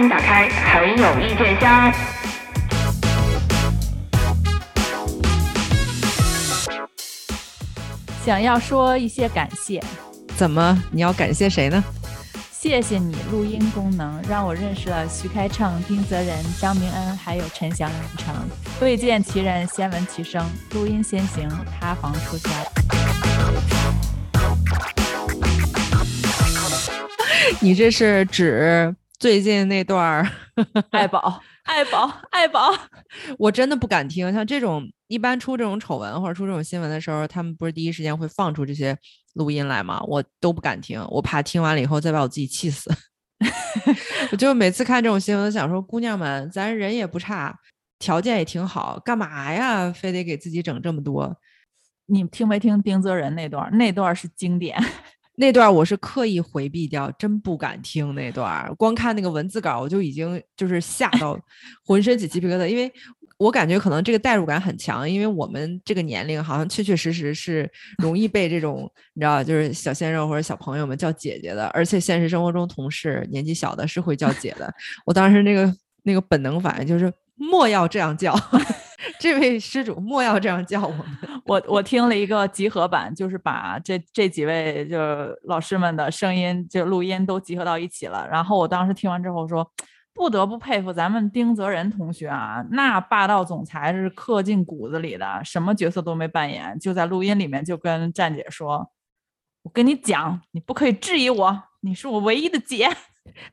[0.00, 1.92] 迎打开很有意见箱。
[8.24, 9.84] 想要说一些感谢，
[10.36, 10.82] 怎么？
[10.90, 11.84] 你要感谢谁呢？
[12.50, 18.34] 谢谢你录音功能，让我认识了徐开畅、丁泽仁、张明恩，还有陈祥成。
[18.80, 20.42] 未见其人，先闻其声。
[20.72, 21.46] 录音先行，
[21.78, 22.50] 塌房出家。
[27.60, 30.26] 你这是指最近那段儿
[30.92, 32.72] 爱宝、爱宝、爱宝？
[33.38, 34.32] 我真的不敢听。
[34.32, 38.96] 像这种一般出这种丑闻或者出这种新闻的时候，他们不是第一时间会放出这些
[39.34, 40.02] 录音来吗？
[40.06, 42.90] 我都不敢听，我怕听完了以后再把我自己气死。
[44.32, 47.54] 我就每次看这种新闻，想说：姑娘们，咱人也不差，
[47.98, 49.92] 条件也挺好，干嘛呀？
[49.92, 51.36] 非得给自己整这么多？
[52.06, 53.70] 你听没听丁泽仁那段？
[53.76, 54.82] 那段是经典。
[55.40, 58.70] 那段我是刻意回避掉，真不敢听那段。
[58.76, 61.38] 光看那个文字稿，我就已经就是吓 到
[61.82, 62.92] 浑身起鸡皮疙瘩，因为
[63.38, 68.82] 我感觉可能这个代入感很强，因为我们这个年龄好像确确实实是 容易被这种
[69.14, 74.70] 你知道，就是小鲜肉或者小朋友们叫姐姐的，而且现实生活中同事年纪小的是会叫姐的。
[75.06, 78.38] 我当时那个那个本能反应就是莫要这样叫。
[79.18, 81.04] 这位施主莫要这样叫我们。
[81.46, 84.98] 我我听了一个集合版，就是把这这几位就
[85.44, 88.28] 老师们的声音就录音都集合到一起了。
[88.30, 89.68] 然后我当时听完之后说，
[90.12, 98.90] 不得不佩服咱们丁泽仁同学啊，那霸道总裁是刻进骨子里的，什么角色都没扮演，就在录音里面就跟站姐说
[99.62, 102.88] ：“我跟你讲，你不可以质疑我，你是我唯一的姐。”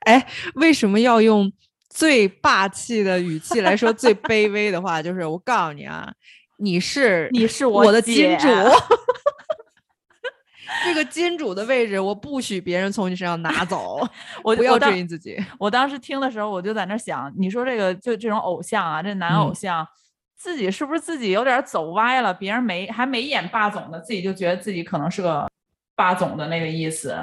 [0.05, 1.51] 哎，为什么要用？
[1.97, 6.13] 最霸气的语气来说，最卑微的话就是：我告诉你啊，
[6.57, 8.47] 你是你是我的金主，
[10.85, 13.99] 这个金主的位置我不许别人从你身上拿走。
[14.45, 15.43] 我不要质疑自己。
[15.57, 19.83] 我当时听的时候，我就在那想，你说这个就这种偶像啊，这男偶像
[20.35, 22.31] 自己是不是自己有点走歪了？
[22.31, 25.49] 别人没还没演霸总呢，自己就觉得自己可能是个
[25.95, 27.17] 霸总的那个意思。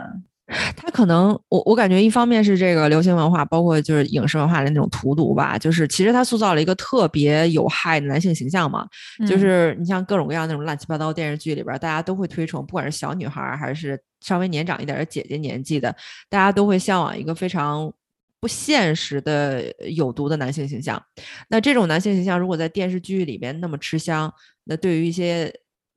[0.76, 8.86] 他可能，我我感觉一方面是这个流行文化，包括就是影视文化的那种荼毒吧，就是其实他塑造了一个特别有害的男性形象嘛，
[9.26, 15.94] 就是你像各种各样那种乱七八糟电视剧里边，大家都会推崇，不管是小女孩还是稍微年长一点的姐姐年纪的，
[16.28, 17.90] 大家都会向往一个非常
[18.38, 19.64] 不现实的
[19.96, 21.02] 有毒的男性形象。
[21.48, 24.30] 那这种男性形象如果在电视剧里边那么吃香，
[24.64, 25.50] 那对于一些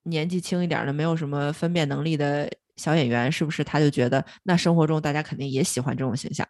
[0.03, 2.49] 年纪轻一点的、没有什么分辨能力的。
[2.77, 6.47] 小演员是不是他就觉得那生活中大家肯定也喜欢这种形象？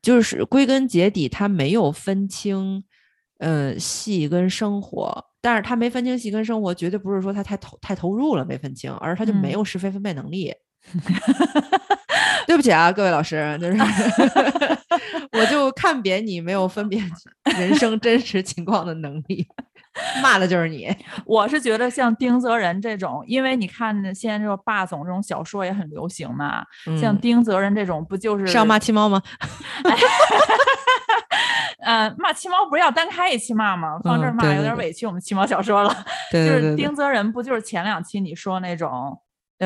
[0.00, 2.82] 就是归根结底他没有分清，
[3.38, 5.26] 呃，戏跟生活。
[5.42, 10.54] 但是他没分清戏跟生活，绝对不是说他太投太投入了没分清，而是他就没有是非分辨能力。
[12.50, 13.78] 对不起啊，各位老师，就是
[15.38, 17.08] 我就看扁你没有分辨
[17.56, 19.46] 人生真实情况的能力。
[20.20, 20.92] 骂的就是你，
[21.24, 26.64] 我是觉得像丁泽仁这种，因为你看现在这种霸总这种小说也很流行嘛，
[27.00, 29.22] 像丁泽仁这种不就是是要骂七猫吗？
[31.86, 33.96] 嗯， 骂七猫不是要单开一期骂吗？
[34.02, 36.04] 放这儿骂有点委屈我们七猫小说了。
[36.32, 39.16] 就是丁泽仁不就是前两期你说那种。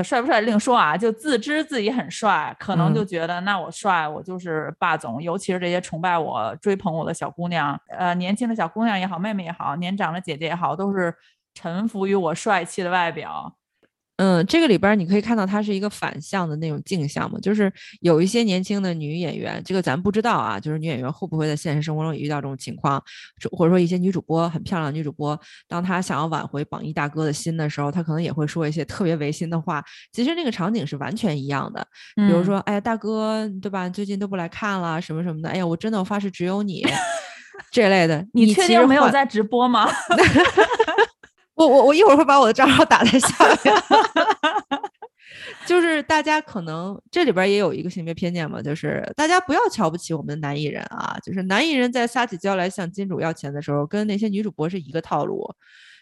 [0.03, 5.23] 帅不帅另说啊，就自知自己很帅，可能就觉得那我帅，我就是霸总。
[5.23, 11.15] 尤其是这些崇拜我、追捧我的小姑娘，呃，年轻的小姑娘也好，妹妹也好，年长的姐姐也好，都是
[11.55, 13.55] 臣服于我帅气的外表。
[14.17, 23.03] 嗯，这个里边你可以看到它是一个反向的那种镜像嘛，就是有一些年轻的女演员，这个咱不知道啊，就是女演员会不会在现实生活中也遇到这种情况，
[23.51, 29.85] 或者说一些女主播很漂亮女主播，当她想要挽回榜一大哥的心的时候，她可能也会说一些特别违心的话。
[30.13, 33.89] 其实那个场景是完全一样的，比如说，哎呀，大哥，对吧？
[33.89, 35.49] 最近都不来看了，什么什么的。
[35.49, 36.87] 哎呀，我真的我发誓只有你
[37.73, 38.25] 这类的。
[38.33, 39.89] 你确定没有在直播吗？
[41.55, 43.29] 我我我一会儿会把我的账号打在下
[43.65, 43.75] 面，
[45.67, 55.49] 就是大家可能这里边也有一个性别偏见嘛，就是大家不要瞧不起我们的男艺人啊，就是男艺人在撒起娇来向金主要钱的时候，跟那些女主播是一个套路，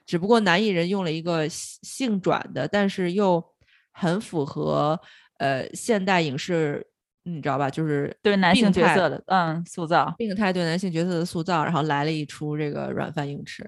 [0.07, 3.45] 只不过男艺人用了一个性转的，但是又
[3.93, 4.99] 很符合
[5.39, 6.87] 呃现代影视，
[7.25, 7.69] 你知道吧？
[7.69, 13.63] 就是对男性角色的嗯塑造，病态对男性角色的塑造，然后来了一出这个软饭硬吃。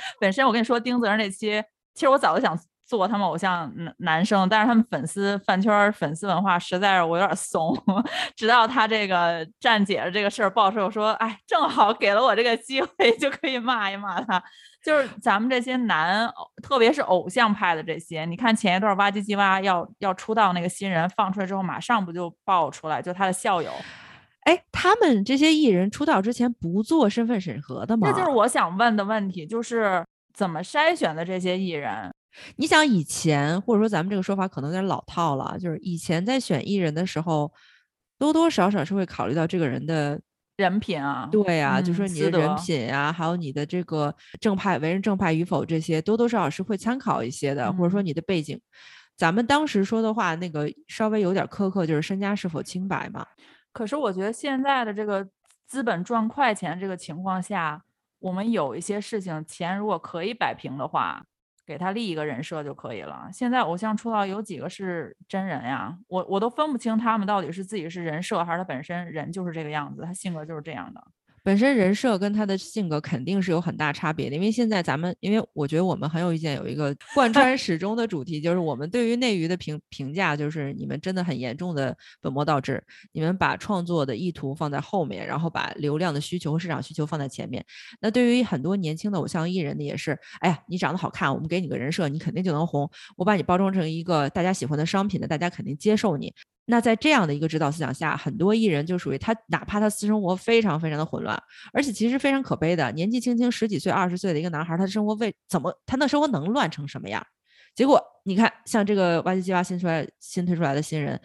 [0.20, 1.62] 本身我跟你说，丁泽仁那期，
[1.94, 7.76] 其实我早就想做他们偶像男男生，但是他们粉丝饭圈粉丝文化实在是我有点怂。
[8.34, 14.42] 直到他这个站姐的这个事儿爆出，我说，哎，正好给了我这个机会，就可以骂一骂他。
[14.82, 16.26] 就是咱们这些男，
[16.62, 23.70] 特别是偶像派的这些，你看前一段哇唧唧哇要要出道那个新人放出来之后，马上不就爆出来，就他的校友。
[24.48, 28.10] 哎，他们这些艺人出道之前不做身份审核的吗？
[28.10, 30.02] 这就是我想问的问题，就是
[30.32, 32.10] 怎么筛选的这些艺人？
[32.56, 37.52] 你想以前，或者说咱们这个说法可能有点老套了，就是以前在选艺人的时候，
[38.18, 40.18] 多多少少是会考虑到这个人的
[40.56, 48.58] 人品啊，对啊，就嗯说你的人品啊，还有你的这个正派为人正派与否，这些多多少少是会参考一些的，或者说嗯你的背景。
[49.14, 53.26] 咱们当时说的话，那个稍微有点苛刻，就是身家是否清白嘛。
[53.78, 55.24] 可是我觉得现在的这个
[55.64, 57.80] 资本赚快钱这个情况下，
[58.18, 61.24] 我们有一些事情钱如果可以摆平的话，
[61.64, 63.30] 给他立一个人设就可以了。
[63.32, 65.96] 现在偶像出道有几个是真人呀？
[66.08, 71.00] 我我都分不清他们到底是自己是人设，还是他本身人就是这个样子，他性格就是这样的。
[71.48, 87.64] 本身人设跟他的性格肯定是有很大差别的，因为现在咱们，因为我觉得我们很有意见，有一个 贯穿始终的主题，就是我们对于内娱的评评价，就是你们真的很严重的本末倒置，你们把创作的意图放在后面，然后把流量的需求和市场需求放在前面。
[87.98, 96.30] 那对于很多年轻的偶像艺人呢，也是，哎呀，你长得好看，我们给你个人设，你肯定就能红，我把你包装成一个大家喜欢的商品的，大家肯定接受你。
[96.70, 101.42] 那在这样的一个指导思想下，很多艺人就属于他，哪怕他私生活非常非常的混乱，
[101.72, 107.26] 而且其实非常可悲的，年纪轻轻十几岁、二十岁的一个男孩，他的生活为怎么他那生活能乱成什么样？
[107.74, 111.18] 结果你看，像这个 YG 计划新出来新推出来的新人，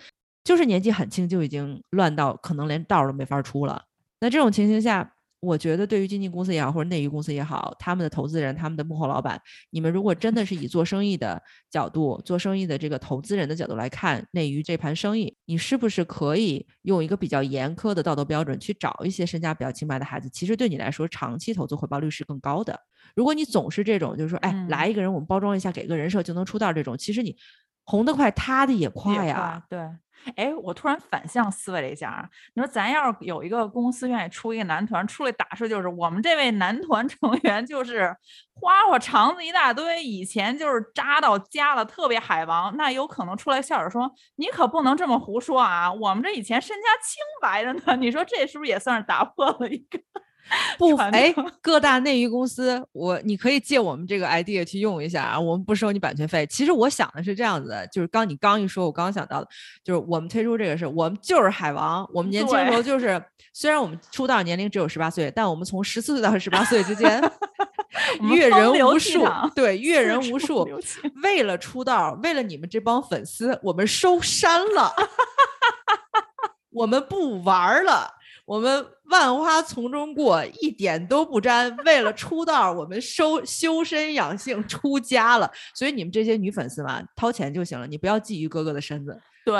[0.46, 3.84] 就是年纪很轻就已经乱到可能连道都没法出了。
[4.22, 5.14] 那这种情形下，
[5.44, 9.40] 我觉得对于经纪公司也好，或者内娱公司也好，他们的投资人、他们的幕后老板，
[9.72, 20.30] 你们如果真的是以做生意的角度、做生意的这个投资人的角度来看内娱这盘生意，你是不是可以用一个比较严苛的道德标准去找一些身家比较清白的孩子？
[20.30, 22.80] 其实对你来说，长期投资回报率是更高的。
[23.16, 27.36] 如果你总是这种，就是说，哎，嗯来一个人，我们包装一下，给个人设就能出道这种，其实你
[27.84, 29.62] 红得快，塌的也快也呀。
[29.70, 29.80] 对，
[30.36, 38.16] 哎，我突然反向思维了一下啊，你说咱要是有一个公司愿意出一个男团，出来打出就是我们这位男团成员就是
[38.54, 50.00] 花花肠子一大堆，以前就是渣到家了，特别海王，那有可能出来笑着说你可不能这么胡说啊，我们这以前身家清白着呢，你说这是不是也算是打破了一个
[50.78, 56.46] 不，哎， 各大内娱公司，我你可以借我们这个 idea 去用一下啊，我们不收你版权费。
[56.48, 59.48] 其实我想的是这样子的，就是刚你刚一说，我刚想到的，
[59.84, 63.24] 就是我们推出这个事，我们就是海王，我们年轻的时候就是，
[63.54, 67.22] 虽然我们出道年龄只有十八岁，但我们从十四岁到十八岁之间
[68.22, 69.26] 阅人无数，
[69.56, 70.68] 对，阅人无数。
[71.24, 74.94] 为了出道，为了你们这帮粉丝，我们收山了，
[76.72, 78.12] 我们不玩儿了，
[78.46, 81.76] 我们万花丛中过，一点都不沾。
[81.86, 85.50] 为了出道，我们收修身养性，出家了。
[85.74, 89.18] 所以你们这些女粉丝嘛，掏钱就行了，你不要觊觎哥哥的身子。
[89.46, 89.56] 对，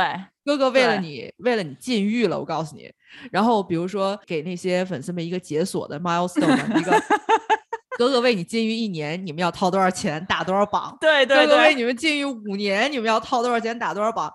[0.46, 2.92] 哥哥为了你，为了你禁欲了，我告诉你。
[3.32, 6.92] 然后比如说给那些粉丝们一个解锁的 milestone，一个
[7.98, 10.96] 哥哥为你禁欲一年，你们要掏多少钱，打多少榜？
[11.00, 14.32] 对对对，哥哥为你们禁欲五年，你们要掏多少钱，打多少榜？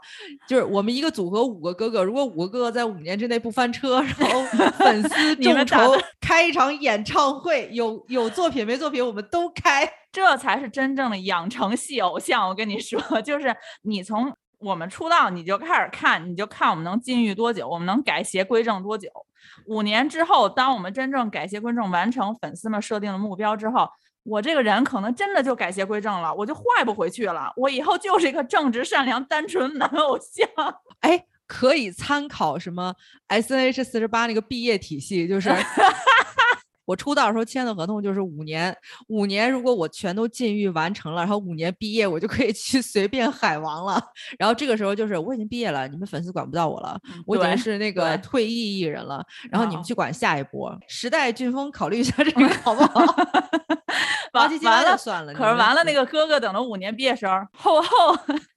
[0.48, 4.42] 就是我们一个组合五个哥哥，如果五个哥哥在五年之内不翻车，然后
[4.78, 9.90] 粉丝 你们众筹开一场演唱会，有有作品没作品我们都开。
[10.10, 12.48] 这才是真正的养成系偶像。
[12.48, 19.08] 我跟你说， 就是你从我们出道你就开始看，你就看我们能禁欲多久，我们能改邪归正多久。
[19.66, 23.88] 五年之后，当我们真正改邪归正，完成粉丝们设定的目标之后，
[24.24, 27.52] 我这个人可能真的就改邪归正了，我就坏不回去了。
[27.56, 30.48] 我以后就是一个正直、善良、单纯男偶像。
[31.00, 32.94] 哎，可以参考什么
[33.28, 35.48] S N H 四十八那个毕业体系，就是
[36.88, 38.74] 我出道的时候签的合同就是五年，
[39.08, 44.02] 五年如果我全都禁欲完成了，然后五年毕业，我就可以 去随便海王了。
[44.38, 49.22] 然后这个时候就是我已经毕业了，你们粉丝管不到我了，我已经是那个退役艺人了。
[49.50, 50.74] 然后你们哦去管下一波。
[50.88, 53.04] 时代俊峰考虑一下这个好不好？
[54.32, 57.88] 完了算了，可是完了，那个个哥哥等了五年毕业时候，后后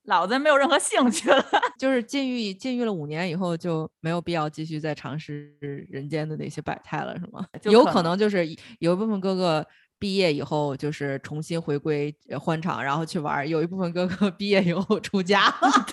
[0.04, 1.44] 老子没有任何兴趣了。
[1.80, 5.56] 就是禁欲，禁欲了五年以后就没有必要继续再尝试
[5.90, 7.46] 人间的那些百态了，是吗？
[7.64, 8.48] 有可能就是
[8.80, 9.66] 有一部分哥哥
[10.02, 15.44] 毕业以后就是重新回归呃欢场，然后去玩儿；有一部分哥哥 毕业以后出家，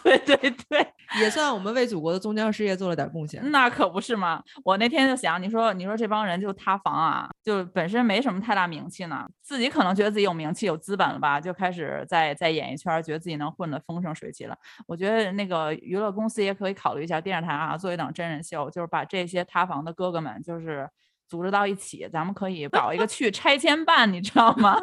[0.02, 0.34] 对对
[0.68, 0.88] 对，
[1.20, 3.42] 也算我们为祖国的宗教事业做了点贡献。
[3.50, 4.42] 那可不是嘛！
[4.64, 14.56] 我那天就想，你说你说这帮人就塌房啊，就本身没什么太大名气呢，自己可能觉得自己有名气、有资本了吧，就开始在在演艺圈儿觉得自己能混得风生水起了。
[14.86, 20.88] 我觉得那个娱乐公司也可以考虑一下，电视台啊做一档真人秀，就是把这些塌房的哥哥们，就是
[21.28, 24.80] 组织到一起，咱们可以搞一个去拆迁办，你知道吗？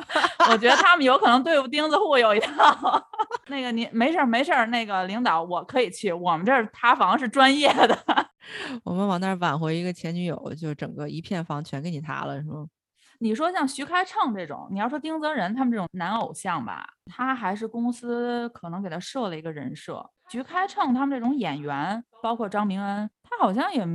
[0.52, 3.02] 我觉得他们有可能对付钉子户有一套。
[3.48, 7.98] 那个你没事儿没事儿，那个领导我可以去，我们这儿塌房是专业的。
[8.86, 12.68] 我们往那儿挽回一个前女友，就整个一片房全给你塌了，是吗？
[13.20, 20.06] 你说像徐开骋这种，你要说丁泽仁他们这种男偶像吧，他还是公司可能给他设了一个人设。
[20.30, 23.86] 徐开骋他们这种演员，包括张明恩，他好像也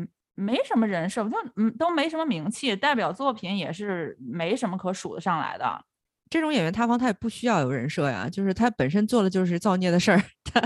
[0.41, 5.85] 没什么人设，就嗯都没什么名气，代表作品也是没什么可数得上来的。
[6.29, 10.23] 这种演员塌方，他也不需要有人设呀，就是他本身做的就是造孽的事儿，
[10.55, 10.61] 他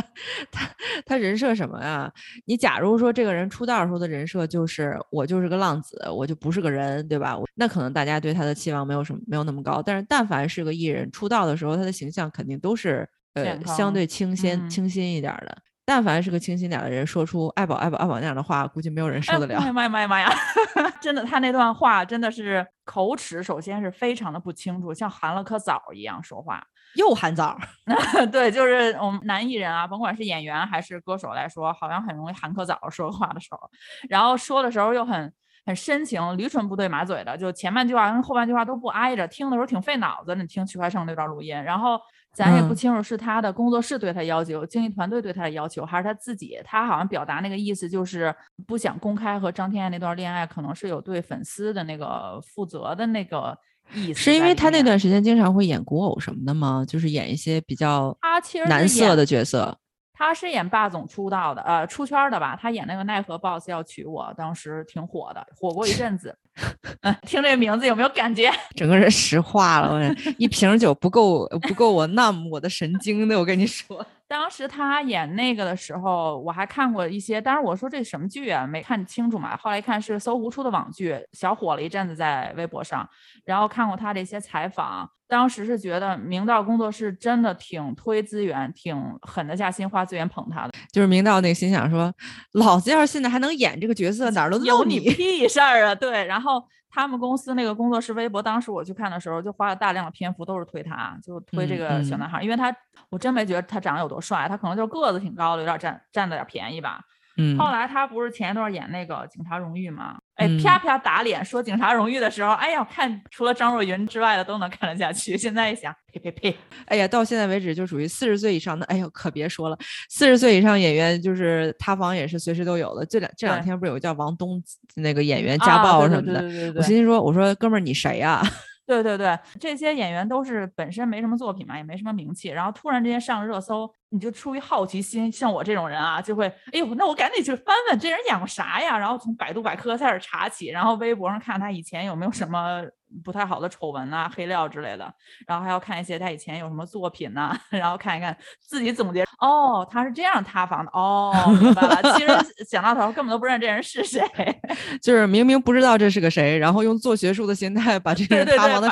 [0.52, 0.70] 他
[1.06, 2.12] 他人设什么呀？
[2.44, 7.38] 你假如说这个人出道时候的人设就是我就是个浪子，我就不是个人，对吧？
[7.54, 9.82] 那可能大家对他的期望没有什么没有那么高。
[9.82, 15.56] 但是但凡是个艺人出道的时候，他的形象肯定都是呃相对清新清新一点的。
[15.86, 19.60] 但凡是个清新点的人，说出爱宝爱宝爱宝那样的话，估计没有人受得了。
[19.72, 20.32] 妈呀妈呀妈呀！
[20.98, 26.64] 真的，他那段话真的是口齿，首先是非常的不清楚，像含了颗枣一样说话，
[26.94, 27.58] 又含枣。
[28.32, 33.70] 对，就是我们男艺人啊，甭管是演员还是歌手来说，好像很容易含颗枣说话的时候，
[34.08, 35.30] 然后说的时候又很
[35.66, 40.34] 很深情，驴唇不对马嘴的，就前半句话跟后半句话都不挨着，听的时候挺费脑子。
[40.34, 42.00] 你听徐怀胜那段录音，然后。
[42.34, 46.58] 咱也不清楚是他的工作室对他要求，经纪团队对他的要求，还是他自己。
[46.64, 48.34] 他好像表达那个意思就是
[48.66, 53.56] 不想公开和张天爱那段恋爱，可能是有对粉丝的那个负责的那个
[53.94, 54.20] 意思。
[54.20, 56.84] 是因为他那段时间经常会演古偶什么的吗？
[56.86, 59.78] 就是演一些比较他其实男色的角色。
[60.16, 62.56] 他是演霸总出道的，呃，出圈的吧？
[62.60, 66.36] 他演那个奈何 boss 要娶我，当时挺火的，火过一阵子。
[67.26, 68.50] 听这个名字有没有感觉？
[68.76, 74.06] 整个人石化了，一瓶酒不够，不够我那么我的神经的，我跟你说。
[74.26, 79.56] 当时他演那个的时候，我还看过一些，当然我说这什么剧啊，没看清楚嘛。
[79.56, 83.08] 后来一看是搜狐出的网剧，小火了一阵子在微博上，
[83.44, 90.72] 然后看过他的一些采访，当时是觉得明道工作室真的挺推资源，挺狠的下心花资源捧他的。
[90.90, 92.12] 就是明道那个心想说，
[92.52, 95.94] 老子要是现在还能演这个角色，哪儿都有你 屁事儿啊！
[95.94, 96.64] 对，然后。
[96.94, 102.72] 他们公司那个工作室微博，当时我去看的时候，就花了大量的篇幅都是推他，就推这个小男孩，因为他
[103.10, 107.00] 我真没觉得他长得有多帅，他可能就个子挺高的，有点占占了点便宜吧。
[107.36, 110.20] 嗯，后来他不是前一段演那个《警察荣誉》吗？
[110.36, 115.38] 哎，啪啪打脸说《警察荣誉》的时候，哎呀，看除了张若昀之外的都能看得下去。
[115.38, 116.56] 现在一想，呸呸呸！
[116.86, 123.06] 哎呀，到现在为止就属于四十岁以上的，哎呦，可别说了，四十岁以上演员就是塌房也是随时都有的。
[123.06, 124.62] 这两这两天不是有个叫王东
[124.96, 126.42] 那个演员家暴什么的？
[126.76, 128.42] 我心心说，我说哥们儿你谁 呀？
[128.86, 138.96] 对对对，这些演员都是本身没什么作品嘛，也没什么名气，然后突然之间上热搜，你就出于好奇心，像我这种人啊，就会，哎呦，那我赶紧去翻翻这人演过啥呀？
[138.96, 142.80] 然后从百度百科开始查起，然后微博上看他以前有没有什么。
[143.22, 145.12] 不太好的丑闻啊、黑料之类的，
[145.46, 149.24] 然后还要看一些他以前有什么作品呐， 然后看一看自己总结。
[149.38, 150.90] 哦，他是这样塌房的。
[150.92, 152.16] 哦，明白了。
[152.16, 154.22] 其实 想到头根本都不认这人是谁，
[155.02, 158.90] 就是明明不知道这是个谁，然后用做学术的心态把这个塌房的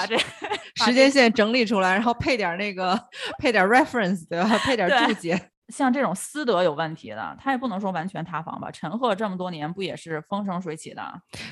[0.77, 2.99] 时间线整理出来，然后配点那个
[3.39, 4.59] 配点 reference 对吧？
[4.65, 5.39] 配点注解。
[5.73, 8.71] 像这种私德有问题的，他也不能说完全塌房吧？
[8.71, 11.03] 陈赫这么多年不也是风生水起的？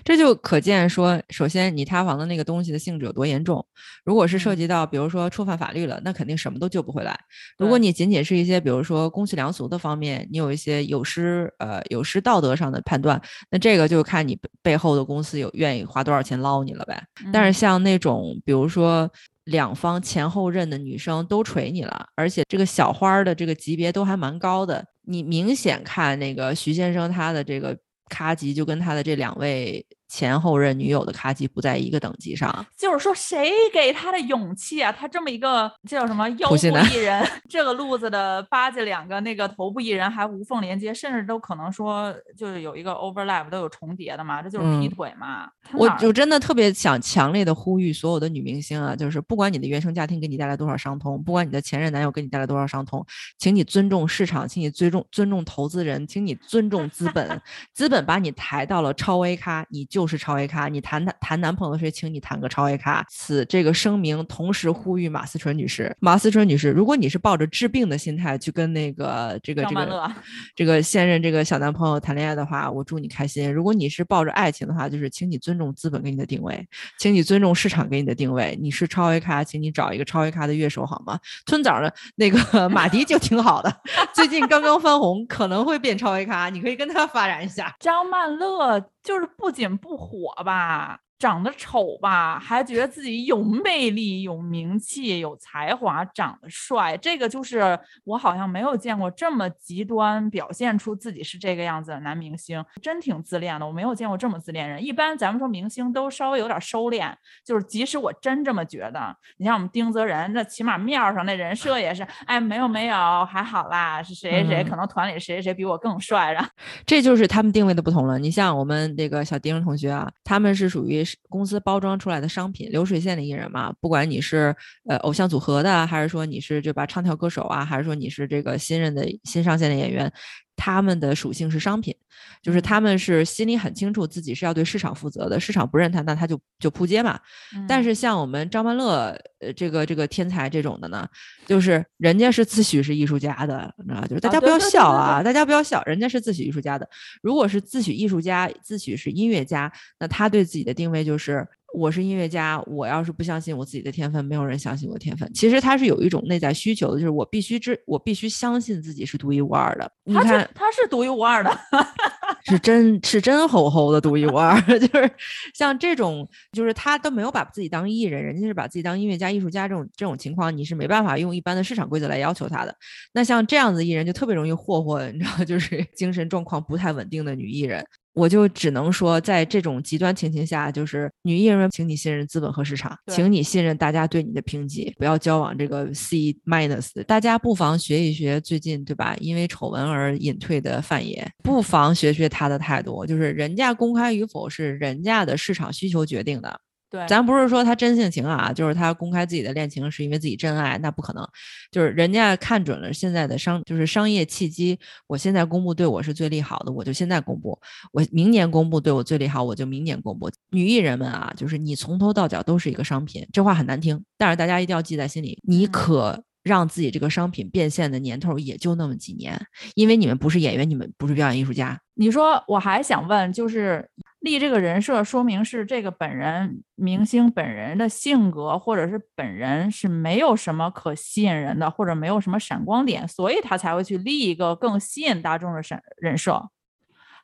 [0.04, 3.64] 这就可见说，首先你塌房的那个东西的性质有多严重。
[4.04, 7.18] 如果是涉及到，比如说触犯法律了，那肯定什么都救不回来。
[7.56, 17.02] 如果你仅仅是一些，比如说公序良俗的方面，你有一些有失呃有失道德上的判断，那这个就看你背后的公司有愿意花多少钱捞你了呗。
[17.32, 19.10] 但是像那种，比如说。
[19.44, 24.84] 两方前后任的女生都锤你了，而且这个小花的这个级别都还蛮高的。
[25.02, 27.76] 你明显看那个徐先生他的这个
[28.08, 29.84] 咖级就跟他的这两位。
[30.10, 34.90] 前后任女友的卡级不在一个等级上，就是说谁给他的勇气啊？
[34.90, 45.48] 他这么一个叫什么 腰部艺人， 这个路子的巴结两个那个头部艺人还无缝连接，甚至都可能说就是有一个 overlap 都有重叠的嘛，这就是劈腿嘛。
[45.74, 53.06] 我就真的特别想强烈的呼吁所有的女明星啊，就是不管你的原生家庭给你带来多少伤痛，不管你的前任男友给你带来多少伤痛，
[53.38, 57.40] 请你尊重市场，请你尊重尊重投资人，请你尊重资本，
[57.72, 59.99] 资本把你抬到了超 A 咖，你就。
[60.00, 63.04] 就是超 A 咖，你谈谈谈男朋友的时，请你谈个超 A 咖。
[63.10, 70.12] 此这个声明同时呼吁马思纯女士，马思纯女士，如果你是抱着治病的心态去跟那个这个这个
[70.56, 73.52] 这个现任这个小男朋友谈恋爱的话，我祝你开心。
[73.52, 76.66] 如果你是抱着爱情的话，就是请你尊重资本给你的定位，
[76.98, 78.58] 请你尊重市场给你的定位。
[78.58, 81.20] 你是超 A 咖，请你找一个超 A 咖的乐手好吗？
[81.44, 83.70] 村枣的那个 马迪就挺好的，
[84.14, 87.76] 最近刚刚翻红，可能会变超 A 咖，你可以跟他发展一下。
[87.78, 88.82] 张曼乐。
[89.02, 103.66] 就是不仅不火吧，长得丑吧，还觉得自己有魅力、有名气、有才华，长得帅，这个就是我好像没有见过这么极端表现出自己是这个样子的男明星，真挺自恋的。
[103.66, 104.82] 我没有见过这么自恋人。
[104.82, 107.12] 一般咱们说明星都稍微有点收敛，
[107.44, 112.96] 就是即使我真这么觉得，你像我们丁泽仁，那起码面上那人设也是，哎，没有没有，
[113.26, 116.48] 还好啦，是谁谁谁，可能团里谁谁谁比我更帅，然后
[116.86, 118.18] 这就是他们定位的不同了。
[118.18, 121.04] 你像我们那个小丁同学啊，他们是属于。
[121.28, 124.54] 公司包装出来的商品，流水线的艺人嘛，不管你是
[124.88, 130.12] 呃偶像组合的，还是说你是就把唱跳歌手啊，还是说你是这个新任的新上线的演员。
[130.56, 131.94] 他们的属性是商品，
[132.42, 137.18] 就是他们是心里很清楚自己是要对市场负责的，市场不认他，那他就就扑街嘛。
[137.66, 141.08] 但是像我们张曼乐，呃，这个这个天才这种的呢，
[141.46, 146.88] 就是人家是自诩是艺术家的，你知道就是大家不要笑啊，大家不要笑，人家是自诩艺术家的。
[147.22, 151.46] 如果是自诩艺术家，自诩是音乐家，那他对自己的定位就是。
[151.72, 155.30] 我是音乐家，我要是不相信我自己的天分，没有人相信我的天分。
[155.32, 159.90] 其实他是有一种内在需求的，就是我必须知，我必须相信自己是独一无二的。
[160.04, 161.50] 你看，他是独一无二的，
[162.44, 164.60] 是真是真吼吼的独一无二。
[164.78, 165.10] 就是
[165.54, 172.74] 像这种，就是他都没有把自己当艺人，人家是把自己当音乐家、艺术家这种这种情况，你是没办法用一般的市场规则来要求他的。
[173.12, 177.84] 那像这样子艺人就特别容易霍霍，你知道，就是 精神状况不太稳定的女艺人。
[178.12, 187.02] 我就只能说，在这种极端情形下，就是女艺人们，请你信任资本和市场，请你信任大家对你的评级，不要交往这个 C minus。
[187.04, 189.16] 大家不妨学一学最近，对吧？
[189.20, 196.60] 因为丑闻而隐退的范爷，不妨学学他的态度，就是人家公开与否是人家的市场需求决定的。
[196.90, 201.24] 对，咱不是说他真性情啊，就是他公开自己的恋情是因为自己真爱，那不可能。
[201.70, 207.56] 就是人家看准了现在的商，就是商业契机，我现在公布对我是最利好的，我就现在公布；
[207.92, 210.28] 我明年公布对我最利好，我就明年公布。
[210.50, 215.38] 女艺人们啊，就是你从头到脚都是一个商品，这话很难听，但是大家一定要记在心里。
[215.44, 219.40] 你可让自己这个商品变现的年头也就那么几年，
[219.74, 221.78] 因为你们不是演员，你们不是表演艺术家。
[221.94, 223.88] 你说，我还想问，就是。
[224.20, 236.50] 立这个人设，说明是这个本人明星本人的性格，或者是本人是没有什么可吸引人的，或者没有什么闪光点，所以他才会去立一个更吸引大众的闪人设，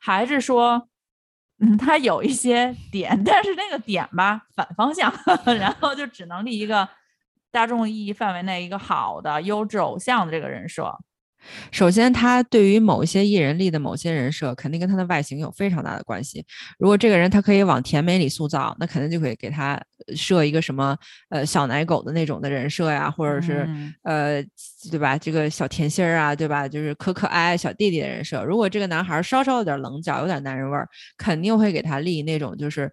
[0.01, 0.89] 还是说，
[1.59, 5.13] 嗯，他有一些点，但是那个点吧反方向，
[5.61, 6.89] 然后就只能立一个
[7.57, 10.95] 大众意义范围内一个好的优质偶像的这个人设。
[11.71, 16.45] 首先，他对于某一些艺人立的某些人设，肯定跟他的外形有非常大的关系。
[16.79, 19.81] 如果这个人他可以往甜美里塑造，那肯定就会给他
[20.15, 20.95] 设一个什么
[21.31, 23.67] 呃小奶狗的那种的人设呀，或者是
[24.03, 24.43] 呃
[24.91, 25.17] 对吧？
[25.17, 26.69] 这个小甜心儿啊，对吧？
[26.69, 28.45] 就是可可爱爱小弟弟的人设。
[28.45, 32.93] 如果这个男孩稍稍有点棱角，有点男人味儿，肯定会给他立那种就是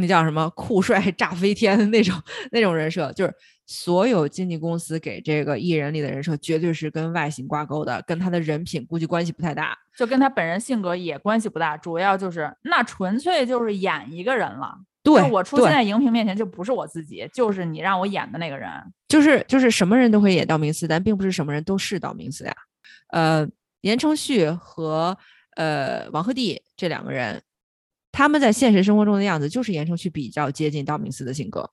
[0.00, 2.14] 那叫什么酷帅炸飞天的那种
[2.50, 3.34] 那种人设，就是。
[3.70, 14.74] 所有经纪公司给这个艺人里的人设，绝对是跟外形挂钩的，跟他的人品估计关系不太大，就跟他本人性格也关系不大，主要就是那纯粹就是演一个人了。
[15.02, 18.70] 对，我出现在荧屏面前就不是我自己，就是你让我演的那个人，
[19.06, 22.56] 就是就是什么人都可以演道明寺，但并不是什么人都是道明寺呀。
[23.10, 23.46] 呃，
[23.82, 25.14] 言承旭和
[25.56, 27.42] 呃王鹤棣这两个人，
[28.18, 31.70] 他们在现实生活中的样子，就是言承旭比较接近道明寺的性格。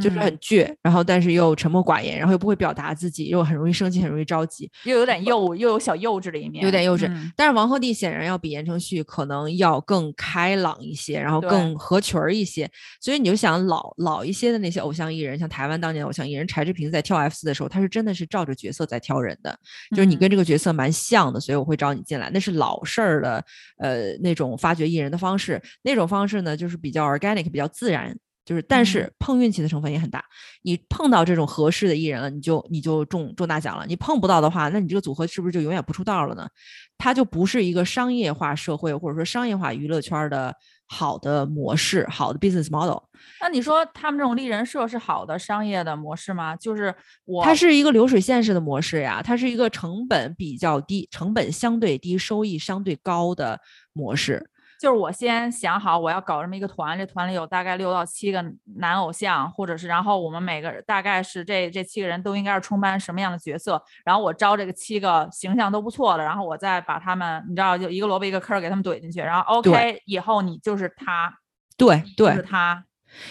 [0.00, 7.10] 就是很倔，然后但是又沉默寡言，然后又不会表达自己，又很容易生气，很容易着急，又有点幼，又有小幼稚的一面，有点幼稚。
[7.34, 12.70] 但是王鹤棣显然要比言承旭可能要更开朗一些，然后更合群儿一些。
[13.00, 19.58] 所以你就想老老一些的那些偶像艺人，像台湾当年偶像艺人柴智屏在跳 F 四的时候，他是真的是照着角色在挑人的，
[19.90, 22.30] 就是你跟这个角色蛮像的，所以我会招你进来。
[22.32, 23.44] 那是老式儿的，
[23.78, 28.16] 呃，那种发掘艺人的方式，那种方式呢，就是比较 organic，比较自然。
[28.46, 30.24] 就是，但是碰运气的成分也很大。
[30.62, 33.84] 你碰到这种合适的艺人了，你就你就中中大奖了。
[33.86, 36.48] 你碰不到的话，那你这个组合是不是就永远不出道了呢？
[36.96, 40.54] 它就不是一个商业化社会或者说商业化娱乐圈的
[40.86, 43.02] 好的模式，好的 business model。
[43.40, 46.54] 那你说他们这种立人设是好的商业的模式吗？
[46.54, 53.60] 就是我，它是一个流水线式的模式呀，它是一个成本比较低、成本相对低、收益相对高的
[53.92, 54.48] 模式。
[54.80, 58.44] 就是我先想好我要搞这么一个团，这团里有大概六到七个
[58.76, 71.32] 男偶像，或者是然后我们每个大概是这这七个人都应该是充班什么样的角色，然后我招这个七个形象都不错的，然后我再把他们，你知道就一个萝卜一个坑给他们怼进去，然后 OK 以后你就是他，
[71.76, 72.84] 对对，就是他。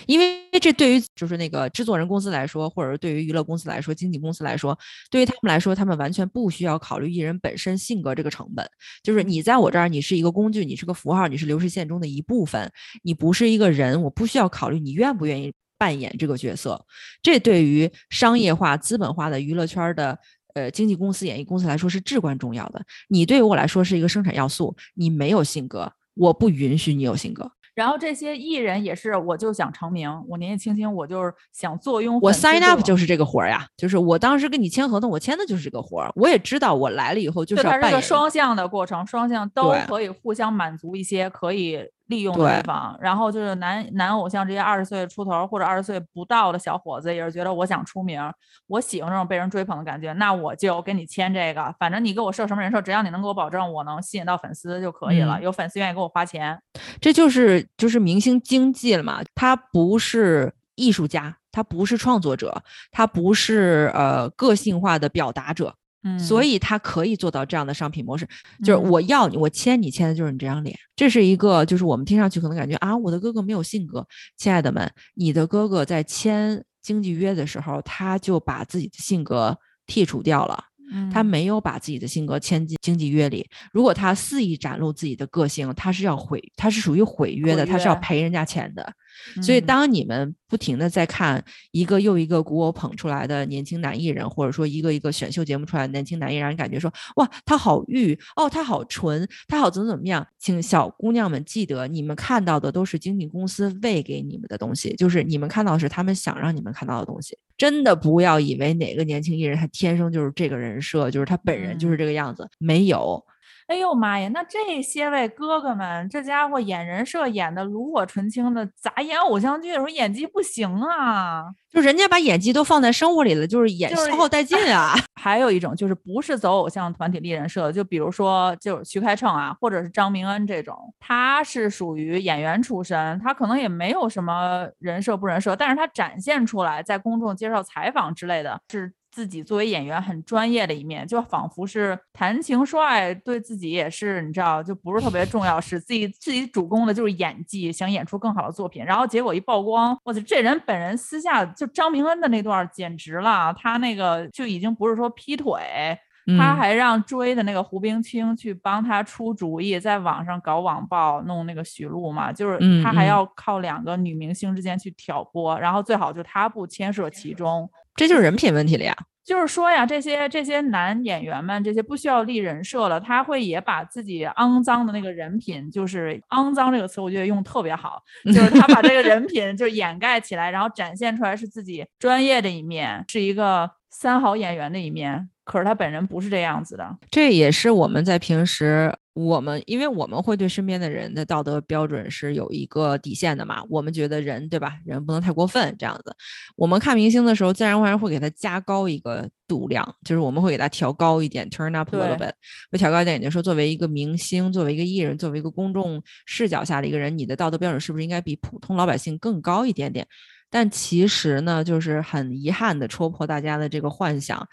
[0.05, 4.77] 因为这对于就是那个制作人公司来说，或者是对于娱乐公司来说、经纪公司来说，
[5.09, 8.67] 对于他们来说，他们完全不需要考虑艺人本身性格这个成本。
[9.03, 12.71] 就是你在我这儿，你是一个工具，你是个符号，你是流水线中的一部分，
[13.03, 16.85] 你不是一个人，我不需要考虑你愿不愿意扮演这个角色。
[17.21, 20.17] 这对于商业化、资本化的娱乐圈的
[20.53, 22.81] 呃经纪公司、演艺公司来说是至关重要的。
[23.09, 27.51] 你对于我来说是一个生产要素，你没有性格，我不允许你有性格。
[27.75, 32.17] 然后这些艺人也是，我就想成名，我年纪轻轻，我就是想坐拥。
[32.21, 36.11] 我 sign up 就是这个活儿呀，就是我当时跟你签合同，我签的就是这个活儿。
[36.15, 37.81] 我也知道我来了以后就是要扮演。
[37.81, 41.79] 它是个双向的过程，双向都可以互相满足一些可以。
[42.07, 48.21] 利用对方，然后就是男男偶像这些二十岁出头或者二十岁不到的小伙子，也是觉得我想出名，
[48.67, 56.59] 我喜欢这种被人追捧的感觉，那我就跟你签这个，反正你给我设什么人设，只要你能给我保证我能吸引到粉丝就可以了，有粉丝愿意给我花钱，
[57.01, 59.21] 这就是就是明星经济了嘛。
[59.33, 65.73] 他不是艺术家，他不是创作者，他不是呃个性化的表达者。
[66.19, 68.27] 所以他可以做到这样的商品模式，
[68.63, 80.63] 就是我要你，我签你签的就是你这张脸，这是一个就是我们听上去可能感觉啊，我的哥哥没有性格，亲爱的们，你的哥哥在签经纪约的时候，他就把自己的性格剔除掉了。
[81.11, 83.49] 他没有把自己的性格签进经纪约里。
[83.73, 88.93] 如果他肆意展露自己的个性，他是要毁，他是属于毁约的，他是要赔人家钱的。
[89.41, 100.25] 所以，当你们不停的在看一个又一个古偶捧出来的年轻男艺人，或者说一个一个选秀节目出来的年轻男艺人，感觉说哇，他好玉哦，他好纯，他好怎么怎么样？
[100.39, 107.37] 请小姑娘们记得，你们看到的都是经纪公司喂给你们的东西，就是你们看到是他们想让你们看到的东西。
[107.57, 113.23] 真的不要以为哪个年轻艺人他天生就是这个人设，就是他本人就是这个样子，没有。
[113.67, 121.45] 哎呦妈呀，那这些位哥哥们，这家伙演人设演的炉火纯青的，咋演偶像剧的时候演技不行啊？
[121.71, 124.93] 就人家把演技都放在生活里了，就是演消耗殆尽啊。
[125.19, 138.93] 还有一种就是不是走偶像团体立人设，就比如说就是徐开骋啊，或者是张明恩这种，他是属于演员出身，他可能也没有什么人设不人设，但是他展现出来在公众接受采访之类的是。
[139.15, 148.83] 自己作为演员很专业的一面，就仿佛是谈情说爱，对自己也是你知道，就不是特别重要，是自己自己主攻的就是演技，想演出更好的作品。
[148.83, 155.97] 然后结果一曝光，我操，这人本人私下就张明恩的那段简直了，他那个就已经不是说劈腿，
[156.37, 167.69] 他还让追的那个胡冰卿去帮他出主意，在网上搞网暴，弄那个许璐嘛，就是他还要靠两个女明星之间去挑拨，然后最好就他不牵涉其中。
[167.95, 168.95] 这就是人品问题了呀！
[169.23, 185.29] 就是说呀，这些这些男演员们，这些不需要立人设了，他会也把自己肮脏的那个人品，就是“肮脏”这个词，我觉得用特别好， 就是他把这个人品就掩盖起来，然后展现出来是自己专业的一面，是一个三好演员的一面。
[185.45, 188.93] 可是他本人不是这样子的，这也是我们在平时。
[189.13, 196.13] 我们因为我们会对身边的人的道德标准是有一个底线的嘛，我们觉得人对吧，人不能太过分这样子。
[196.57, 202.33] 我们看明星的时候，自然而然会给他加高一个度量，就是我们会给他调高一点，turn up a little bit，
[202.69, 210.05] 会调高一点，也就是说，作为一个明星，作为一个艺人，作为一个公众视角下的一个人，你的道德标准是不是应该比普通老百姓更高一点点？
[210.49, 214.47] 但其实呢，就是很遗憾的戳破大家的这个幻想。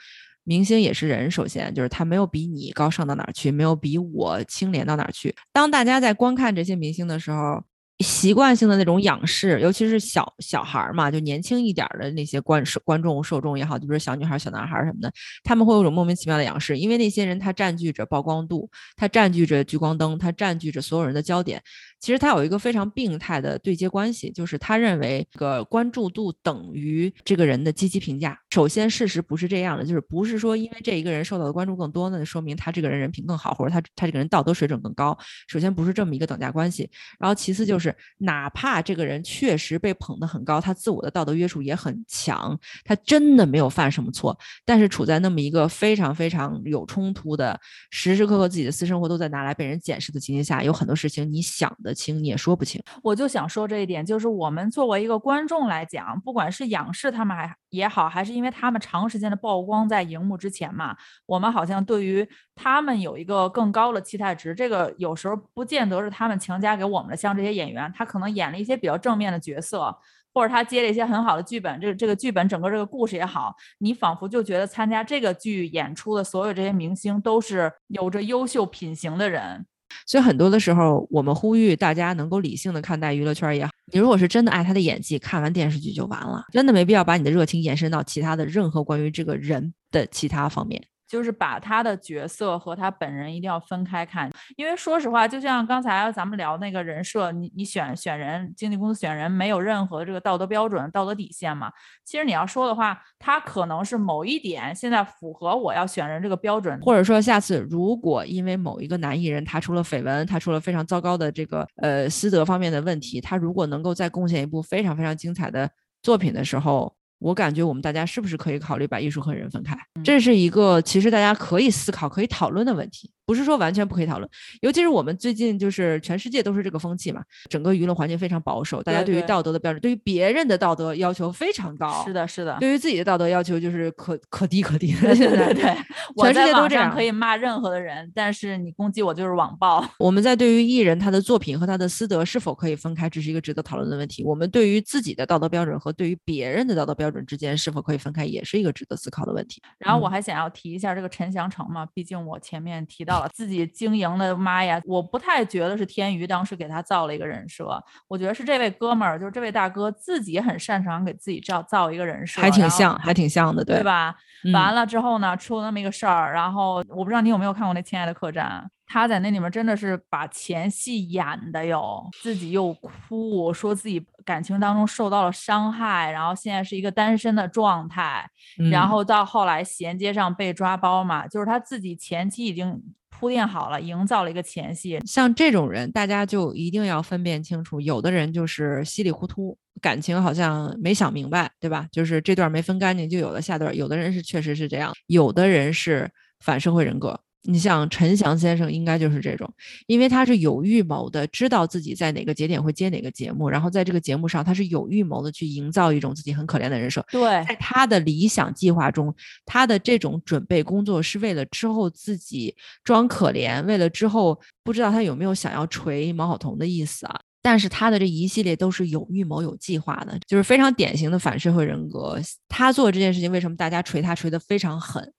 [0.45, 5.33] 明星也是人，首先就是他没有比你高尚到哪儿去，没有比我清廉到哪儿去。
[5.53, 7.63] 当大家在观看这些明星的时候，
[7.99, 15.13] 习惯性的那种仰视，尤其是小小孩儿嘛，就年轻一点的那些观观众受众也好，就比如小女孩、小男孩什么的，
[15.45, 21.63] 他们会有种莫名其妙的仰视，因为那些人他占据着曝光度，他占据着聚光灯，他占据着所有人的焦点。
[22.01, 28.37] 其实他有一个非常病态的对接关系，就是他认为这个关注度等于这个人的积极评价。
[28.51, 35.17] 首先，事实不是这样的，就是不是说因为这一个人受到的关注更多，那就说明他这个人人品更好，或者他他这个人道德水准更高。
[35.47, 36.91] 首先不是这么一个等价关系。
[37.21, 47.59] 然后其次就是，哪怕这个人确实被捧得很高，他自我的道德约束也很强，他真的没有犯什么错，但是处在那么一个非常非常有冲突的，
[47.91, 51.93] 时时刻刻自己的私生活都在拿来被人检视的情形下，有很多事情你想得。
[51.95, 64.55] 清你也说不清，我就想说这一点，就是我们作为一个观众来讲，不管是仰视他们还也好，还是因为他们长时间的曝光在荧幕之前嘛，我们好像对于他们有一个更高的期待值。
[64.55, 69.97] 这个有时候不见得是他们强加给我们的，像这些演员，他可能演了一些比较正面的角色，
[70.35, 79.65] 或者他接了一些很好的剧本，这个这个剧本整个这个故事也好，你仿佛就觉得参加这个剧演出的所有这些明星都是有着优秀品行的人。
[80.07, 90.83] 所以很多的时候，我们呼吁大家能够理性的看待娱乐圈也好，你如果是真的爱他的演技，看完电视剧就完了，真的没必要把你的热情延伸到其他的任何关于这个人的其他方面。
[91.13, 101.71] 就是把他的角色和他本人一定要分开看，因为说实话，就像刚才咱们聊那个人设，你你选选人，经纪公司选人没有任何这个道德标准、道德底线嘛。
[102.03, 115.69] 其实你要说的话，他可能是某一点现在符合我要选人这个标准，或者说下次如果因为某一个男艺人他出了绯闻，他出了非常糟糕的这个呃私德方面的问题，他如果能够再贡献一部非常非常精彩的
[116.03, 116.95] 作品的时候。
[117.23, 119.77] 我感觉我们大家是不是可以考虑把艺术和人分开？
[120.03, 123.11] 这是一个其实大家可以思考、可以讨论的问题。
[123.25, 124.29] 不是说完全不可以讨论，
[124.61, 132.05] 尤其是我们最近就是全世界都是这个风气嘛，整个舆论环境非常保守，大家对于道德的标准，对于别人的道德要求非常高。
[132.05, 132.57] 是的，是的。
[132.61, 134.93] 对于自己的道德要求就是可可低可低。
[134.95, 135.63] 对对 对，
[136.23, 136.93] 全世界都这样。
[136.93, 139.85] 可以骂任何的人，但是你攻击我就是网暴。
[139.99, 144.23] 我们在对于艺人他的作品和他的私德是否可以分开，这是一个值得讨论的问题。
[144.25, 149.63] 我们对于自己的道德标准和对于别人的道德标准之间是否可以分开，也是一个值得思考的问题。
[149.79, 154.13] 然后我还想要提一下这个陈翔成嘛，毕竟我前面提到了自己经营。
[154.19, 154.81] 的妈呀！
[154.85, 164.15] 我不太觉得是天娱当时给他造了一个人设，我觉得是这位哥们儿，就是这位大哥自己很擅长给自己造造一个人设，还挺像，还挺像的，对吧？
[164.53, 178.29] 完了之后呢，出了那么一个事儿，然后我不知道你有没有看过那《亲爱的客栈》，他在那里面真的是把前戏演的哟，自己又哭，说自己感情当中受到了伤害，然后现在是一个单身的状态，
[178.71, 182.83] 然后到后来衔接上被抓包嘛，就是他自己前期已经。
[183.15, 184.99] 铺垫好了，营造了一个前戏。
[185.07, 187.81] 像这种人，大家就一定要分辨清楚。
[187.81, 191.87] 有的人就是稀里糊涂，感情好像没想明白，对吧？
[191.93, 193.77] 就是这段没分干净，就有了下段。
[193.77, 197.21] 有的人是确实是这样，有的人是反社会人格。
[197.45, 199.53] 你像陈翔先生，应该就是这种，
[199.87, 207.05] 因为他是有预谋的，知道自己在哪个节点会接哪个节目，然后在这个节目上，他是有预谋的去营造一种自己很可怜的人设。
[207.11, 217.21] 对，在他的理想计划中，他的这种准备工作是为了之后自己装可怜，为了之后不知道他有没有想要锤毛晓彤的意思啊？
[217.45, 222.17] 但是他的这一系列都是有预谋、有计划的，就是非常典型的反社会人格。
[222.49, 225.13] 他做这件事情，为什么大家锤他锤得非常狠？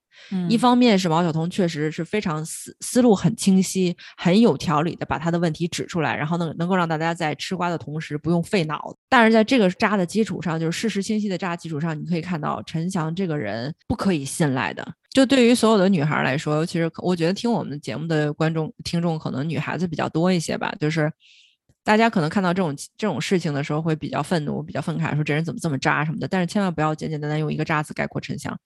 [0.49, 8.95] 一方面是毛晓彤确实是非常思思路很清晰、很有条理的把他的问题指出来，然后能能够让大家在吃瓜的同时不用费脑。
[9.09, 14.85] 但是在这个渣的基础上，就是事实清晰的渣基础上，你可以看到陈翔这个人不可以信赖的。
[15.11, 21.11] 就对于所有的女孩来说，其实我觉得听我们节目的观众听众可能女孩子比较多一些吧，就是
[21.83, 26.27] 大家可能看到这种这种事情的时候会比较愤怒、比较愤慨，说这人怎么这么渣什么的。
[26.27, 28.57] 但是千万不要简简单单用一个渣字概括陈翔。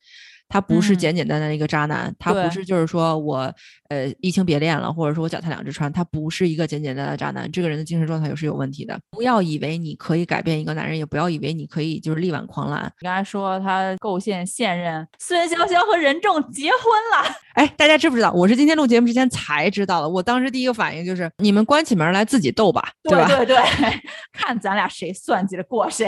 [0.50, 3.54] 他不是简简单单的一个渣男，他不是就是说我
[3.90, 7.52] 呃移情别恋了，或者说我脚踏两只船，他不是一个简简单单的渣男。
[7.52, 8.98] 这个人的精神状态也是有问题的。
[9.12, 12.84] 不要以为你可以改变一个男人，也不要以为你可以就是力挽狂澜。
[13.02, 18.32] 你刚才说他构陷现任孙潇潇和任重结婚了，哎，大家知不知道？
[18.32, 20.08] 我是今天录节目之前才知道的。
[20.08, 23.28] 我当时第一个反应就是你们关起门来自己斗吧，对吧？
[23.28, 23.58] 对对，
[24.32, 26.08] 看咱俩谁算计的过谁。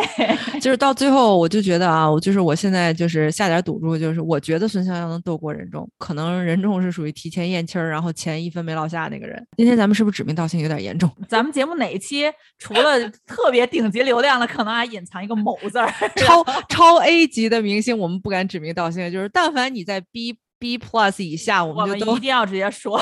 [0.62, 4.29] 就是到最后，我就觉得啊，我就是我现在就是下点赌注，就是。
[4.30, 9.44] 我觉得孙潇潇能斗过任重，可能任重是属于提前咽气儿，然后钱一分没落下那个人。
[9.58, 11.10] 今天咱们是不是指名道姓有点严重？
[11.28, 15.92] 咱们节目哪一期除了特别顶级流量的，可能还隐藏一个某字儿？
[16.16, 23.02] 超超 A 级的明星，我们不敢指名道姓，就是但凡你在 B B plus 以下，我们就都一定要直接说。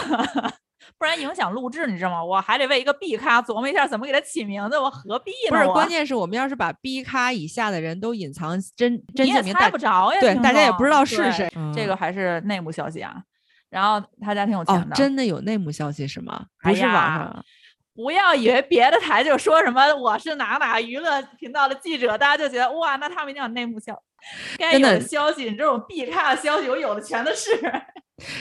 [0.99, 2.23] 不然影响录制，你知道吗？
[2.23, 5.49] 我还得为一个 B 咖琢磨一下怎么给他起名字，我何必呢？
[5.49, 10.19] 不是，关键是我们要是把 B 咖以下的人都隐藏真真姓名，猜不着呀。
[10.19, 11.49] 对，大家也不知道是谁。
[11.75, 13.15] 这个还是内幕消息啊。
[13.69, 16.45] 然后他家挺有钱的，真的有内幕消息是吗？
[16.63, 17.45] 不是网上。
[17.93, 23.99] 不要以为别的台就说什么我是哪哪娱乐频道的记者，大家就觉得哇，那他们一定有内幕消，
[24.57, 27.51] 该有的消息，你这种必看的消息，我有的全都是。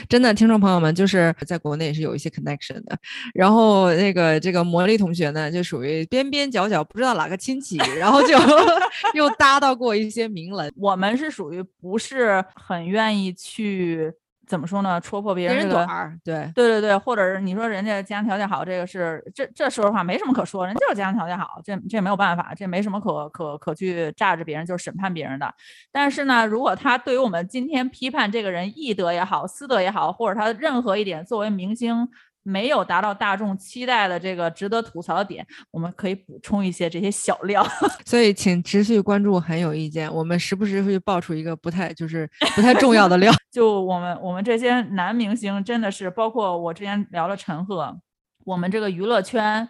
[0.09, 2.97] 真的，听众朋友们，就是在国内也是有一些 connection 的。
[3.33, 8.37] 然后那个这个魔力同学呢，就属于边边角角不知道哪个亲戚，然后就
[9.13, 10.73] 又搭到过一些名人。
[10.77, 14.13] 我们是属于不是很愿意去。
[14.47, 14.99] 怎么说呢？
[15.01, 15.85] 戳破别人这个，
[16.23, 25.53] 对对对对，或者是你说人家家庭条件好，这个是这这说实话没什么可说，人就是家庭条件好，这这没有办法，这没什么可可可去炸着别人，就是审判别人的。
[25.91, 32.07] 但是呢，如果他对于我们今天批判这个人义德也好，私德也好，或者他任何一点作为明星。
[32.49, 37.67] 没有达到大众期待的这个值得吐槽的点，我们可以补充一些这些小料。
[38.07, 40.11] 所以，请持续关注，很有意见。
[40.13, 43.33] 我们时不时会爆出一个不太就是不太重要的料。
[43.51, 47.99] 就我们我们这些男明星，真的是包括我之前聊了陈赫，
[48.45, 49.67] 我们这个娱乐圈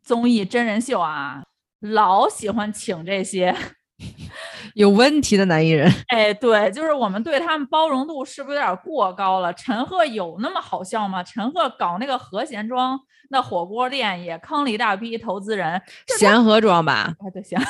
[0.00, 1.42] 综艺真人秀啊。
[1.80, 3.56] 老喜欢请这些
[4.74, 5.90] 有问题的男艺人。
[6.08, 9.52] 哎，对，就是我们对他们包容度是不是有点过高了？
[9.54, 11.22] 陈赫有那么好笑吗？
[11.22, 12.98] 陈赫搞那个和贤庄
[13.32, 15.80] 那火锅店也坑了一大批投资人，
[16.18, 17.12] 贤和庄吧？
[17.20, 17.60] 哎，对，贤，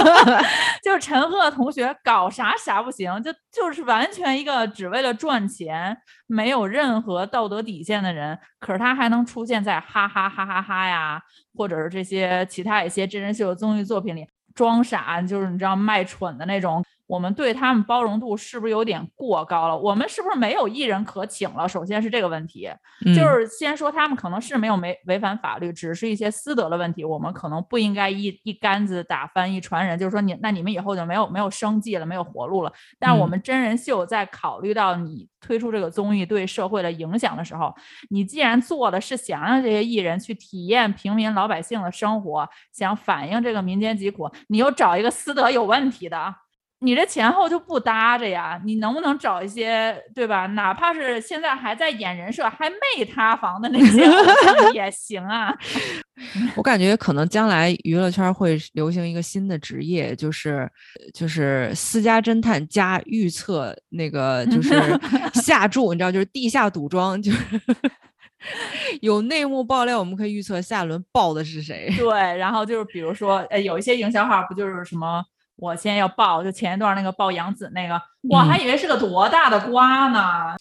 [0.82, 5.96] 就是陈赫同学搞啥啥不行，就就是完全一个只为了赚钱，
[6.26, 8.38] 没有任何道德底线的人。
[8.58, 11.22] 可是他还能出现在哈哈哈哈哈呀，
[11.54, 14.26] 或者是这些其他一些真人秀综艺作品里。
[14.54, 19.76] 装傻就是你知道卖蠢的那种，我们对他们包容度是不是有点过高了？
[19.76, 21.68] 我们是不是没有艺人可请了？
[21.68, 22.70] 首先是这个问题，
[23.16, 32.72] 就是先说他们可能是没有没违反法律，只是一些私德的问题，我们可能不应该一一竿子打翻一船人，就是说你那你们以后就没有没有生计了，没有活路了。
[33.00, 37.74] 但我们真人秀在考虑到你推出这个综艺对社会的影响的时候，
[38.10, 44.30] 你既然做的是想让这些艺人去体验平民老百姓的生活，想反映这个民间疾苦。
[44.46, 46.32] 你又找一个私德有问题的，
[46.82, 48.60] 你这前后就不搭着呀？
[48.64, 50.46] 你能不能找一些对吧？
[50.48, 54.02] 哪怕是现在还在演人设还没塌房的那些
[54.72, 55.54] 也行啊。
[56.56, 60.70] 我感觉可能将来娱乐圈会流行一个新的职业，就是
[61.14, 64.72] 就是私家侦探加预测那个就 是
[65.34, 67.60] 下注，你知道，就是地下赌庄，就是。
[69.02, 71.92] 有内幕爆料，我们可以预测下轮爆的是谁。
[71.98, 75.22] 对，然后就是比如说，呃，有一些营销号不就是什么，
[75.60, 80.56] 我现在要爆，就前一段那个爆杨紫那个，我还以为是个多大的瓜呢。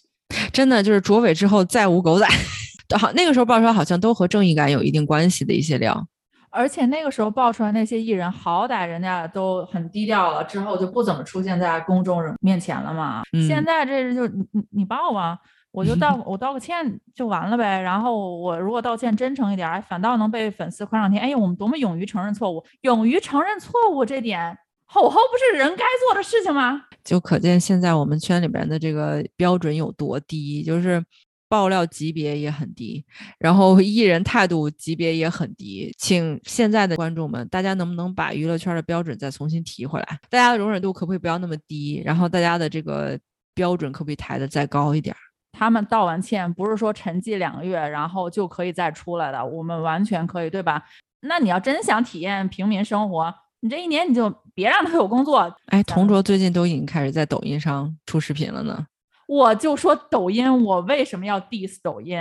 [0.51, 2.27] 真的就是卓伟之后再无狗仔，
[2.99, 6.05] 好，那个时候爆出来好像都和正义感有一定关系的一些料。
[6.51, 13.21] 而且那个时候爆出来那些艺人，好歹人家都很低调了，之后就不怎么出现在公众人面前了嘛。
[13.47, 15.37] 现在这是就你你你爆啊！
[15.71, 21.21] 我就道 我道个歉就完了呗，然后我如果道歉真诚一点，反倒能被粉丝夸上天。
[21.21, 24.57] 哎呀，我们多么勇于承认错误，勇于承认错误这点，
[24.91, 26.81] 吼吼不是人该做的事情吗？
[27.03, 31.03] 就可见现在我们圈里边的这个标准有多低，就是
[31.47, 33.05] 爆料级别也很低，
[33.37, 35.93] 然后艺人态度级别也很低。
[35.97, 40.19] 请现在的观众们，大家能不能把娱乐圈的标准再重新提回来？
[40.29, 42.01] 大家的容忍度可不可以不要那么低？
[42.03, 43.17] 然后大家的这个
[43.53, 45.15] 标准可不可以抬得再高一点？
[45.53, 49.43] 他们道完歉，不是说沉寂两个月，然后就可以再出来的。
[49.45, 50.83] 我们完全可以，对吧？
[51.21, 55.53] 那你要真想体验平民生活，你这一年你就别让他有工作。
[55.67, 58.85] 哎，同桌最近都已经开始在抖音上出视频了呢。
[59.27, 62.17] 我就说抖音，我为什么要 diss 抖音？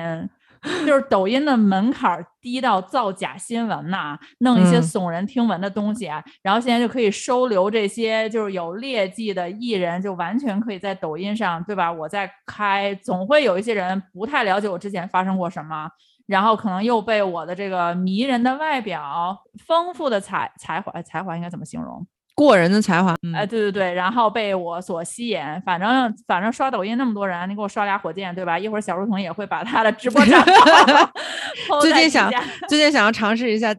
[0.85, 11.93] 就是抖音的门槛低到造假新闻呐，弄一些耸人听闻的东西啊，然后现在就可以收留这些就是有劣迹的艺人，就完全可以在抖音上，对吧？
[11.93, 15.89] 我在开，总会有一些人不太了解我之前发生过什么，
[16.29, 19.37] 然后可能又被我的这个迷人的外表、
[19.67, 22.07] 丰富的才才华，才华应该怎么形容？
[22.35, 28.57] 过人的才华，哎，对对对，然后被我所吸引，反正反正刷抖音那么多人，你给我刷俩火箭，对吧？
[28.57, 31.11] 一会儿小书童也会把他的直播账号
[31.83, 32.31] 最近想
[32.69, 33.75] 最近想要尝试一下，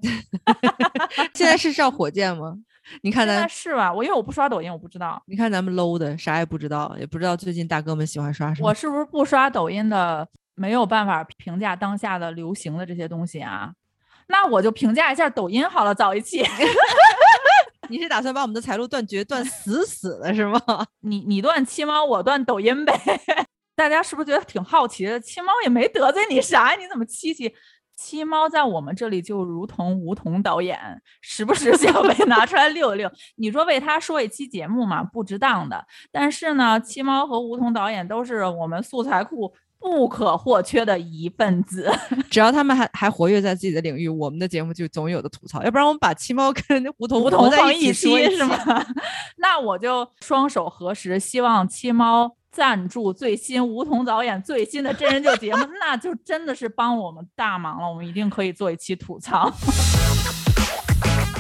[1.33, 2.55] 现在是上火箭吗？
[3.03, 3.93] 你看咱是吧？
[3.93, 5.21] 我因为我不刷抖音，我不知道。
[5.27, 8.67] 你看咱们 low 的啥也不知道，也不知道最近大哥们喜欢刷什么。
[8.67, 10.27] 我是不是不刷抖音的
[10.59, 13.71] 没有办法评价当下的流行的这些东西啊？
[14.27, 16.45] 那我就评价一下抖音好了，早一期。
[17.89, 20.61] 你是打算把我们的财路断绝断死死的是吗？
[20.99, 22.93] 你你断七猫，我断抖音呗。
[23.73, 25.17] 大家是不是觉得挺好奇的？
[25.21, 27.55] 七猫也没得罪你啥，你怎么七七？
[27.95, 33.09] 七猫在我们这里就如同梧桐导演，时不时就要被拿出来溜一溜。
[33.35, 35.85] 你说为他说一期节目嘛，不值当的。
[36.11, 39.53] 但是呢，七猫和梧桐导演都是我们素材库。
[39.79, 41.89] 不可或缺的一份子，
[42.29, 45.63] 只要他们还还活跃在自己的领域，我们的节目就总有的吐槽。
[45.63, 48.85] 要不然我们把七猫跟梧桐梧桐在一起是吗？
[49.37, 57.89] 那我就双手合十，希望七猫赞助最新梧桐导演最新的真人秀节目， 那就真的是帮我们大忙了。
[57.89, 59.49] 我们一定可以做一期吐槽，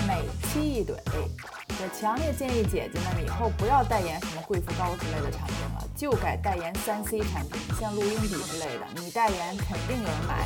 [0.07, 1.58] 每期一怼。
[1.81, 10.45] 我强烈建议姐姐们以后不要代言什么贵妇膏之类的产品了就改代言三 c 产品像录音笔之类的你代言肯定有人买。